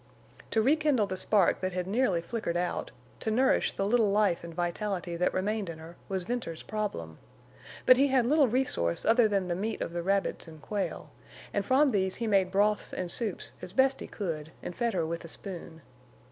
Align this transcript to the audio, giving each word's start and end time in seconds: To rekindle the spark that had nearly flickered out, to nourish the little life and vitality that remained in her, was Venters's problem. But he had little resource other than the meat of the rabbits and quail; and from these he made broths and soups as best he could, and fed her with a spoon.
To 0.49 0.63
rekindle 0.63 1.05
the 1.05 1.15
spark 1.15 1.61
that 1.61 1.73
had 1.73 1.85
nearly 1.85 2.21
flickered 2.23 2.57
out, 2.57 2.89
to 3.19 3.29
nourish 3.29 3.71
the 3.73 3.85
little 3.85 4.09
life 4.11 4.43
and 4.43 4.51
vitality 4.51 5.15
that 5.15 5.31
remained 5.31 5.69
in 5.69 5.77
her, 5.77 5.95
was 6.09 6.23
Venters's 6.23 6.63
problem. 6.63 7.19
But 7.85 7.97
he 7.97 8.07
had 8.07 8.25
little 8.25 8.47
resource 8.47 9.05
other 9.05 9.27
than 9.27 9.47
the 9.47 9.55
meat 9.55 9.79
of 9.79 9.93
the 9.93 10.01
rabbits 10.01 10.47
and 10.47 10.59
quail; 10.59 11.11
and 11.53 11.63
from 11.63 11.89
these 11.89 12.15
he 12.15 12.25
made 12.25 12.49
broths 12.49 12.91
and 12.93 13.11
soups 13.11 13.51
as 13.61 13.73
best 13.73 13.99
he 13.99 14.07
could, 14.07 14.51
and 14.63 14.75
fed 14.75 14.95
her 14.95 15.05
with 15.05 15.23
a 15.23 15.27
spoon. 15.27 15.83